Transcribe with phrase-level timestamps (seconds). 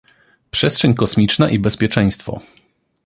[0.51, 2.41] Przestrzeń kosmiczna i bezpieczeństwo